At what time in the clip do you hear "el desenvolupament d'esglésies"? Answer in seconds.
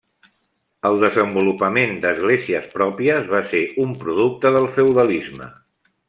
0.89-2.65